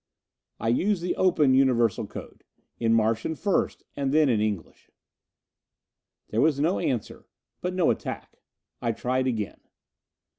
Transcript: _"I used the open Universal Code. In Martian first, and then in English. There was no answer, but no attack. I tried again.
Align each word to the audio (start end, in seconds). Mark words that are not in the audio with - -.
_"I 0.59 0.69
used 0.69 1.03
the 1.03 1.15
open 1.15 1.53
Universal 1.53 2.07
Code. 2.07 2.43
In 2.79 2.91
Martian 2.91 3.35
first, 3.35 3.83
and 3.95 4.11
then 4.11 4.29
in 4.29 4.41
English. 4.41 4.89
There 6.29 6.41
was 6.41 6.59
no 6.59 6.79
answer, 6.79 7.27
but 7.61 7.75
no 7.75 7.91
attack. 7.91 8.39
I 8.81 8.93
tried 8.93 9.27
again. 9.27 9.59